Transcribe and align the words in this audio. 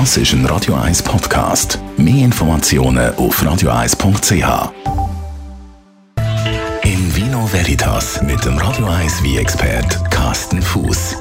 Das 0.00 0.16
ist 0.16 0.32
ein 0.32 0.44
Radio 0.46 0.74
1 0.74 1.04
Podcast. 1.04 1.78
Mehr 1.96 2.24
Informationen 2.24 3.14
auf 3.14 3.40
radio1.ch. 3.40 4.72
In 6.82 7.14
Vino 7.14 7.46
Veritas 7.52 8.20
mit 8.22 8.44
dem 8.44 8.58
Radio 8.58 8.86
1 8.86 9.22
wie 9.22 9.38
expert 9.38 10.10
Carsten 10.10 10.60
Fuß. 10.60 11.14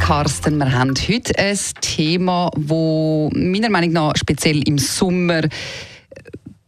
Carsten, 0.00 0.58
wir 0.58 0.72
haben 0.72 0.94
heute 1.08 1.38
ein 1.38 1.56
Thema, 1.80 2.50
wo 2.56 3.30
meiner 3.32 3.70
Meinung 3.70 3.92
nach 3.92 4.16
speziell 4.16 4.60
im 4.66 4.76
Sommer 4.76 5.42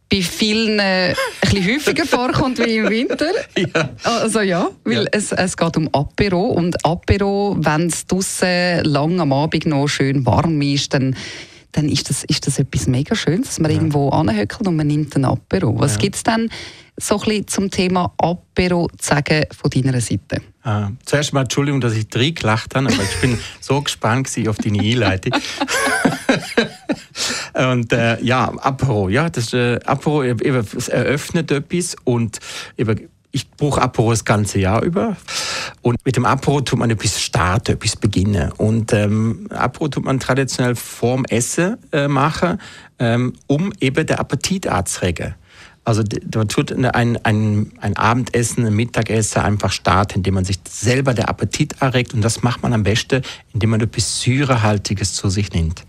bei 0.09 0.21
vielen 0.21 0.79
äh, 0.79 1.09
ein 1.09 1.15
bisschen 1.41 1.75
häufiger 1.75 2.05
vorkommt 2.05 2.57
wie 2.59 2.77
im 2.77 2.89
Winter. 2.89 3.31
Ja. 3.57 3.89
Also 4.03 4.41
ja, 4.41 4.69
weil 4.85 5.03
ja. 5.03 5.09
Es, 5.11 5.31
es 5.31 5.57
geht 5.57 5.75
um 5.75 5.89
Apero 5.93 6.47
und 6.47 6.83
Apero, 6.85 7.57
wenn 7.59 7.87
es 7.87 8.07
draußen 8.07 8.83
lang 8.85 9.19
am 9.19 9.33
Abend 9.33 9.65
noch 9.65 9.87
schön 9.87 10.25
warm 10.25 10.61
ist, 10.61 10.93
dann 10.93 11.15
dann 11.71 11.87
ist 11.87 12.09
das, 12.09 12.23
ist 12.23 12.47
das 12.47 12.57
etwas 12.57 12.87
mega 12.87 13.15
Schönes, 13.15 13.47
dass 13.47 13.59
man 13.59 13.69
ja. 13.69 13.77
irgendwo 13.77 14.09
anhöckelt 14.09 14.67
und 14.67 14.75
man 14.75 14.87
nimmt 14.87 15.15
ein 15.15 15.25
Apero. 15.25 15.77
Was 15.79 15.93
ja. 15.93 15.99
gibt 15.99 16.15
es 16.15 16.23
denn 16.23 16.49
so 16.97 17.19
ein 17.19 17.25
bisschen 17.25 17.47
zum 17.47 17.71
Thema 17.71 18.13
Apero 18.17 18.89
zu 18.97 19.07
sagen 19.07 19.43
von 19.55 19.69
deiner 19.69 20.01
Seite? 20.01 20.41
Ah, 20.63 20.89
zuerst 21.05 21.31
mal 21.33 21.41
Entschuldigung, 21.41 21.79
dass 21.79 21.93
ich 21.93 22.07
drei 22.07 22.31
gelacht 22.31 22.75
habe, 22.75 22.87
aber 22.87 23.03
ich 23.03 23.21
bin 23.21 23.37
so 23.59 23.81
gespannt 23.81 24.29
auf 24.47 24.57
deine 24.57 24.79
Einleitung. 24.79 25.33
und 27.59 27.91
äh, 27.91 28.21
ja, 28.23 28.53
Apero, 28.61 29.09
ja, 29.09 29.29
das 29.29 29.53
äh, 29.53 29.79
Apero 29.85 30.23
eben, 30.23 30.65
es 30.77 30.87
eröffnet 30.87 31.51
etwas 31.51 31.95
und 32.05 32.39
eben, 32.77 33.09
ich 33.31 33.51
brauche 33.51 33.81
Apero 33.81 34.11
das 34.11 34.23
ganze 34.23 34.59
Jahr 34.59 34.81
über. 34.81 35.17
Und 35.81 36.03
mit 36.05 36.15
dem 36.15 36.25
Apero 36.25 36.61
tut 36.61 36.79
man 36.79 36.89
etwas 36.89 37.21
starten, 37.21 37.73
etwas 37.73 37.95
beginnen. 37.95 38.51
Und 38.53 38.93
ähm, 38.93 39.47
Apero 39.49 39.89
tut 39.89 40.05
man 40.05 40.19
traditionell 40.19 40.75
vorm 40.75 41.25
Essen 41.25 41.77
äh, 41.91 42.07
machen, 42.07 42.59
ähm, 42.97 43.33
um 43.47 43.73
eben 43.79 44.05
den 44.05 44.17
Appetit 44.17 44.67
anzuregen. 44.67 45.35
Also 45.83 46.03
man 46.35 46.47
tut 46.47 46.71
ein, 46.71 46.85
ein, 46.85 47.71
ein 47.81 47.97
Abendessen, 47.97 48.65
ein 48.65 48.75
Mittagessen 48.75 49.41
einfach 49.41 49.71
starten, 49.71 50.19
indem 50.19 50.35
man 50.35 50.45
sich 50.45 50.59
selber 50.67 51.13
der 51.13 51.29
Appetit 51.29 51.81
erregt. 51.81 52.13
Und 52.13 52.21
das 52.21 52.41
macht 52.41 52.63
man 52.63 52.73
am 52.73 52.83
besten, 52.83 53.21
indem 53.53 53.71
man 53.71 53.81
etwas 53.81 54.21
Säurehaltiges 54.21 55.13
zu 55.13 55.29
sich 55.29 55.51
nimmt. 55.51 55.83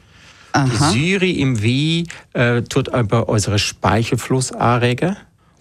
Aha. 0.53 0.93
Die 0.93 1.11
Säure 1.11 1.27
im 1.27 1.63
Wie 1.63 2.07
äh, 2.33 2.63
tut 2.63 2.93
aber 2.93 3.29
unsere 3.29 3.59
Speichelfluss 3.59 4.53
anregen. 4.53 5.17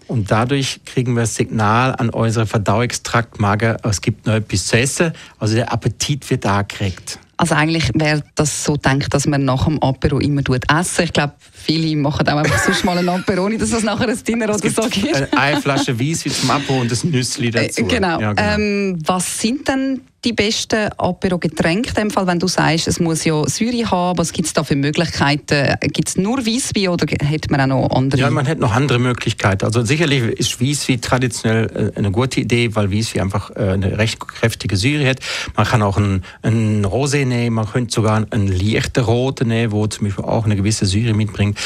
Und 0.06 0.30
dadurch 0.30 0.80
kriegen 0.84 1.14
wir 1.14 1.20
das 1.20 1.36
Signal 1.36 1.94
an 1.94 2.10
unsere 2.10 2.44
Verdauungstraktmager, 2.44 3.76
es 3.84 4.00
gibt 4.00 4.26
noch 4.26 4.34
etwas 4.34 4.66
zu 4.66 4.76
essen. 4.76 5.12
Also 5.38 5.54
der 5.54 5.72
Appetit 5.72 6.28
wird 6.30 6.44
angekriegt. 6.46 7.20
Also 7.36 7.54
eigentlich 7.54 7.90
wäre 7.94 8.22
das 8.34 8.64
so 8.64 8.76
denkt, 8.76 9.14
dass 9.14 9.26
man 9.26 9.44
nach 9.44 9.64
dem 9.64 9.82
Apero 9.82 10.18
immer 10.18 10.42
essen. 10.68 11.04
Ich 11.04 11.12
glaube, 11.12 11.32
viele 11.52 11.96
machen 11.96 12.28
auch 12.28 12.36
einfach 12.36 12.58
sonst 12.58 12.84
mal 12.84 12.98
ein 12.98 13.08
Apero, 13.08 13.46
ohne 13.46 13.56
dass 13.56 13.72
es 13.72 13.82
nachher 13.82 14.08
ein 14.08 14.24
Dinner 14.24 14.46
oder 14.46 14.58
so 14.58 14.82
gibt. 14.90 15.32
Eine 15.34 15.60
Flasche 15.60 15.98
Weiss 15.98 16.24
zum 16.24 16.50
Apero 16.50 16.80
und 16.80 16.92
ein 16.92 17.10
Nüssli 17.10 17.48
äh, 17.48 17.50
dazu. 17.50 17.86
Genau. 17.86 18.20
Ja, 18.20 18.32
genau. 18.32 18.54
Ähm, 18.56 18.98
was 19.06 19.40
sind 19.40 19.66
denn 19.68 20.02
die 20.24 20.34
besten 20.34 20.90
Apero-Getränke, 20.98 21.92
wenn 21.96 22.38
du 22.38 22.46
sagst, 22.46 22.88
es 22.88 23.00
muss 23.00 23.24
ja 23.24 23.42
Säure 23.48 23.90
haben, 23.90 24.18
was 24.18 24.32
gibt 24.32 24.48
es 24.48 24.52
da 24.52 24.62
für 24.64 24.76
Möglichkeiten? 24.76 25.76
Gibt 25.80 26.08
es 26.08 26.16
nur 26.16 26.38
Weisswein 26.38 26.88
oder 26.88 27.06
hat 27.06 27.50
man 27.50 27.60
auch 27.62 27.66
noch 27.66 27.96
andere? 27.96 28.20
Ja, 28.20 28.30
man 28.30 28.46
hat 28.46 28.58
noch 28.58 28.72
andere 28.72 28.98
Möglichkeiten. 28.98 29.64
Also 29.64 29.82
sicherlich 29.82 30.22
ist 30.38 30.60
Weisswein 30.60 31.00
traditionell 31.00 31.92
äh, 31.94 31.98
eine 31.98 32.10
gute 32.10 32.40
Idee, 32.40 32.74
weil 32.74 32.92
Weisswein 32.92 33.22
einfach 33.22 33.50
äh, 33.56 33.70
eine 33.70 33.96
recht 33.96 34.20
kräftige 34.20 34.76
Säure 34.76 35.08
hat. 35.08 35.20
Man 35.56 35.66
kann 35.66 35.82
auch 35.82 35.96
einen 35.96 36.84
Rosé 36.84 37.24
nehmen, 37.24 37.56
man 37.56 37.66
könnte 37.66 37.94
sogar 37.94 38.26
einen 38.30 38.48
leichten 38.48 39.04
Roten 39.04 39.48
nehmen, 39.48 39.72
wo 39.72 39.86
zum 39.86 40.06
Beispiel 40.06 40.24
auch 40.24 40.44
eine 40.44 40.56
gewisse 40.56 40.84
Säure 40.84 41.14
mitbringt. 41.14 41.58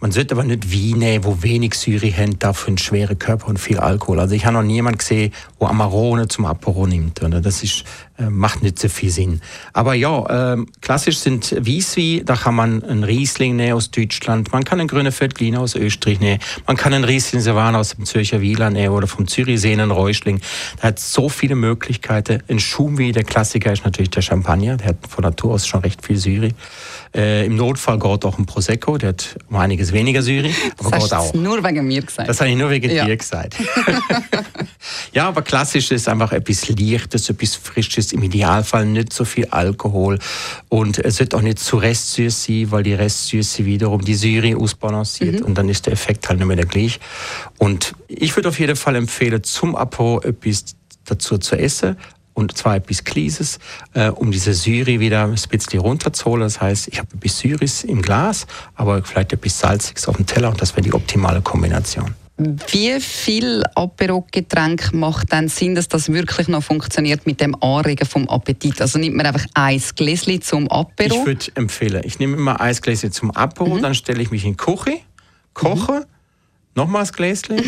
Man 0.00 0.12
sollte 0.12 0.34
aber 0.34 0.44
nicht 0.44 0.70
Wein 0.70 0.98
nehmen, 0.98 1.24
wo 1.24 1.42
wenig 1.42 1.74
Säure 1.74 2.12
hat, 2.14 2.30
dafür 2.40 2.68
einen 2.68 2.78
schweren 2.78 3.18
Körper 3.18 3.48
und 3.48 3.58
viel 3.58 3.78
Alkohol. 3.78 4.20
Also 4.20 4.34
ich 4.34 4.44
habe 4.44 4.54
noch 4.54 4.62
niemanden 4.62 4.98
gesehen, 4.98 5.32
wo 5.58 5.66
Amarone 5.66 6.28
zum 6.28 6.44
Apero 6.44 6.86
nimmt. 6.86 7.20
Das 7.22 7.62
ist 7.62 7.84
macht 8.30 8.62
nicht 8.62 8.78
so 8.78 8.88
viel 8.88 9.10
Sinn. 9.10 9.40
Aber 9.72 9.94
ja, 9.94 10.54
äh, 10.54 10.64
klassisch 10.80 11.18
sind 11.18 11.54
Wieswi, 11.58 12.22
da 12.24 12.36
kann 12.36 12.54
man 12.54 12.82
einen 12.82 13.04
Riesling 13.04 13.56
nehmen 13.56 13.74
aus 13.74 13.90
Deutschland, 13.90 14.52
man 14.52 14.64
kann 14.64 14.80
einen 14.80 14.88
grünen 14.88 15.12
Veltliner 15.12 15.60
aus 15.60 15.74
Österreich 15.74 16.20
nehmen, 16.20 16.40
man 16.66 16.76
kann 16.76 16.92
einen 16.92 17.04
Riesling 17.04 17.40
Savan 17.40 17.74
aus 17.74 17.90
dem 17.90 18.04
Zürcher 18.04 18.40
Wieler 18.40 18.70
nehmen 18.70 18.94
oder 18.94 19.06
vom 19.06 19.26
Zürichsee 19.26 19.72
einen 19.72 19.90
Räuschling. 19.90 20.40
Da 20.80 20.88
hat 20.88 20.98
so 20.98 21.28
viele 21.28 21.54
Möglichkeiten. 21.54 22.42
Ein 22.48 22.58
Schumwi, 22.58 23.12
der 23.12 23.24
Klassiker, 23.24 23.72
ist 23.72 23.84
natürlich 23.84 24.10
der 24.10 24.22
Champagner, 24.22 24.76
der 24.76 24.88
hat 24.88 24.96
von 25.08 25.22
Natur 25.22 25.54
aus 25.54 25.66
schon 25.66 25.80
recht 25.80 26.04
viel 26.04 26.16
Syri. 26.16 26.54
Äh, 27.14 27.46
Im 27.46 27.56
Notfall 27.56 27.98
geht 27.98 28.24
auch 28.24 28.38
ein 28.38 28.46
Prosecco, 28.46 28.96
der 28.98 29.10
hat 29.10 29.36
um 29.50 29.56
einiges 29.56 29.92
weniger 29.92 30.22
Syri. 30.22 30.54
Das 30.78 31.12
hast 31.12 31.34
du 31.34 31.38
nur 31.38 31.62
wegen 31.62 31.86
mir 31.86 32.02
gesagt. 32.02 32.28
Das 32.28 32.40
habe 32.40 32.50
ich 32.50 32.56
nur 32.56 32.70
wegen 32.70 32.90
ja. 32.90 33.04
dir 33.04 33.16
gesagt. 33.16 33.56
ja, 35.12 35.28
aber 35.28 35.42
klassisch 35.42 35.90
ist 35.90 36.08
einfach 36.08 36.32
etwas 36.32 36.68
Leichtes, 36.68 37.28
etwas 37.28 37.56
Frisches, 37.56 38.12
im 38.12 38.22
Idealfall 38.22 38.86
nicht 38.86 39.12
so 39.12 39.24
viel 39.24 39.46
Alkohol 39.46 40.18
und 40.68 40.98
es 40.98 41.20
wird 41.20 41.34
auch 41.34 41.42
nicht 41.42 41.58
zu 41.58 41.76
restsüß 41.76 42.44
sein, 42.44 42.70
weil 42.70 42.82
die 42.82 42.94
Restsüße 42.94 43.64
wiederum 43.64 44.02
die 44.02 44.14
Syri 44.14 44.54
ausbalanciert 44.54 45.40
mhm. 45.40 45.46
und 45.46 45.54
dann 45.58 45.68
ist 45.68 45.86
der 45.86 45.92
Effekt 45.92 46.28
halt 46.28 46.38
nicht 46.38 46.48
mehr 46.48 46.56
der 46.56 46.66
gleich. 46.66 47.00
Und 47.58 47.94
ich 48.08 48.34
würde 48.36 48.48
auf 48.48 48.58
jeden 48.58 48.76
Fall 48.76 48.96
empfehlen, 48.96 49.42
zum 49.42 49.76
Apo 49.76 50.20
etwas 50.20 50.64
dazu 51.04 51.38
zu 51.38 51.56
essen, 51.56 51.96
und 52.34 52.56
zwar 52.56 52.76
etwas 52.76 53.04
Kleines, 53.04 53.58
äh, 53.94 54.08
um 54.08 54.30
diese 54.30 54.54
Syri 54.54 55.00
wieder 55.00 55.24
ein 55.24 55.36
bisschen 55.50 55.80
runterzuholen. 55.80 56.42
Das 56.42 56.60
heißt, 56.60 56.88
ich 56.88 56.98
habe 56.98 57.08
ein 57.12 57.18
bisschen 57.18 57.50
Syris 57.50 57.84
im 57.84 58.00
Glas, 58.02 58.46
aber 58.74 59.02
vielleicht 59.02 59.32
ein 59.32 59.38
bisschen 59.38 59.68
Salziges 59.68 60.08
auf 60.08 60.16
dem 60.16 60.26
Teller 60.26 60.48
und 60.48 60.60
das 60.60 60.72
wäre 60.74 60.82
die 60.82 60.94
optimale 60.94 61.42
Kombination. 61.42 62.14
Wie 62.68 63.00
viel 63.00 63.62
Apero-Getränk 63.74 64.92
macht 64.92 65.32
dann 65.32 65.48
Sinn, 65.48 65.74
dass 65.74 65.88
das 65.88 66.12
wirklich 66.12 66.48
noch 66.48 66.62
funktioniert 66.62 67.26
mit 67.26 67.40
dem 67.40 67.54
Anregen 67.62 68.06
vom 68.06 68.28
Appetit? 68.28 68.80
Also 68.80 68.98
nimmt 68.98 69.16
man 69.16 69.26
einfach 69.26 69.46
ein 69.54 69.82
Gläschen 69.96 70.40
zum 70.42 70.68
Apero? 70.68 71.14
Ich 71.20 71.26
würde 71.26 71.46
empfehlen, 71.54 72.02
ich 72.04 72.18
nehme 72.18 72.36
immer 72.36 72.60
ein 72.60 72.74
Gläschen 72.76 73.12
zum 73.12 73.30
Apero, 73.30 73.76
mhm. 73.76 73.82
dann 73.82 73.94
stelle 73.94 74.22
ich 74.22 74.30
mich 74.30 74.44
in 74.44 74.52
die 74.52 74.56
Küche, 74.56 75.00
koche, 75.54 76.00
mhm. 76.00 76.04
nochmals 76.74 77.12
Gläschen 77.12 77.60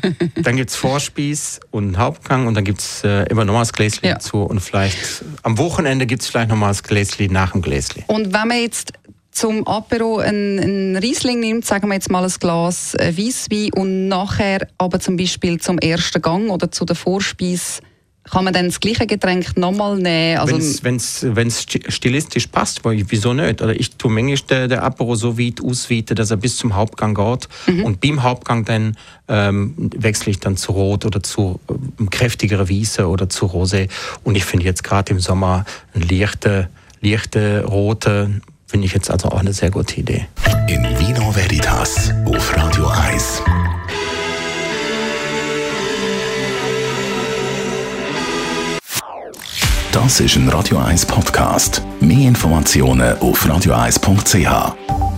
dann 0.42 0.56
gibt 0.56 0.70
es 0.70 0.76
Vorspieß 0.76 1.60
und 1.70 1.98
Hauptgang 1.98 2.46
und 2.46 2.54
dann 2.54 2.64
gibt 2.64 2.80
es 2.80 3.04
äh, 3.04 3.24
immer 3.24 3.44
nochmal 3.44 3.62
das 3.62 3.72
Gläschen 3.72 4.06
ja. 4.06 4.14
dazu 4.14 4.42
und 4.42 4.60
vielleicht 4.60 5.24
am 5.42 5.58
Wochenende 5.58 6.06
gibt 6.06 6.22
es 6.22 6.28
vielleicht 6.28 6.48
nochmal 6.48 6.70
das 6.70 6.82
Gläschen 6.82 7.32
nach 7.32 7.52
dem 7.52 7.62
Gläschen. 7.62 8.04
Und 8.06 8.32
wenn 8.32 8.48
man 8.48 8.58
jetzt 8.58 8.92
zum 9.32 9.66
Apero 9.66 10.18
einen, 10.18 10.96
Riesling 10.96 11.40
nimmt, 11.40 11.64
sagen 11.64 11.88
wir 11.88 11.94
jetzt 11.94 12.10
mal 12.10 12.24
ein 12.24 12.32
Glas 12.38 12.94
äh, 12.94 13.12
Weisswein 13.16 13.72
und 13.74 14.08
nachher 14.08 14.68
aber 14.78 15.00
zum 15.00 15.16
Beispiel 15.16 15.58
zum 15.58 15.78
ersten 15.78 16.22
Gang 16.22 16.50
oder 16.50 16.70
zu 16.70 16.84
der 16.84 16.96
Vorspeise 16.96 17.82
kann 18.30 18.44
man 18.44 18.54
dann 18.54 18.66
das 18.66 18.78
gleiche 18.78 19.06
Getränk 19.06 19.56
nochmal 19.56 19.96
nehmen? 19.98 20.38
Also 20.38 20.56
Wenn 20.84 21.48
es 21.48 21.66
stilistisch 21.88 22.46
passt, 22.46 22.80
wieso 22.84 23.34
nicht? 23.34 23.60
Oder 23.60 23.78
ich 23.78 23.96
tue 23.96 24.10
manchmal 24.12 24.60
den, 24.60 24.70
den 24.70 24.78
Apero 24.78 25.16
so 25.16 25.38
weit 25.38 25.60
ausweiten, 25.62 26.14
dass 26.14 26.30
er 26.30 26.36
bis 26.36 26.56
zum 26.56 26.76
Hauptgang 26.76 27.14
geht. 27.14 27.48
Mhm. 27.66 27.84
Und 27.84 28.00
beim 28.00 28.22
Hauptgang 28.22 28.64
dann 28.64 28.96
ähm, 29.28 29.74
wechsle 29.96 30.30
ich 30.30 30.38
dann 30.38 30.56
zu 30.56 30.72
Rot 30.72 31.04
oder 31.04 31.22
zu 31.22 31.58
ähm, 31.68 32.10
kräftigere 32.10 32.68
Wiese 32.68 33.08
oder 33.08 33.28
zu 33.28 33.46
Rosé. 33.46 33.88
Und 34.22 34.36
ich 34.36 34.44
finde 34.44 34.66
jetzt 34.66 34.84
gerade 34.84 35.12
im 35.12 35.18
Sommer 35.18 35.64
ein 35.92 36.02
leichte, 36.02 36.68
leichte 37.00 37.64
rote, 37.64 38.40
finde 38.72 38.86
ich 38.86 38.94
jetzt 38.94 39.10
also 39.10 39.28
auch 39.28 39.40
eine 39.40 39.52
sehr 39.52 39.70
gute 39.70 40.00
Idee. 40.00 40.26
In 40.66 40.82
Vino 40.98 41.30
Veritas 41.34 42.10
auf 42.24 42.56
Radio 42.56 42.88
1. 42.88 43.42
Das 49.92 50.20
ist 50.20 50.36
ein 50.36 50.48
Radio 50.48 50.78
1 50.78 51.04
Podcast. 51.04 51.82
Mehr 52.00 52.28
Informationen 52.28 53.18
auf 53.18 53.44
radio1.ch. 53.44 55.11